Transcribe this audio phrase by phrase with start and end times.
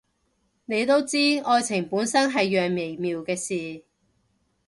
[0.65, 3.83] 你都知，愛情本身係樣微妙嘅事